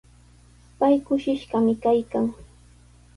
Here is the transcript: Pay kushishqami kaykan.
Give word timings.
Pay 0.79 0.95
kushishqami 1.05 1.73
kaykan. 1.83 2.25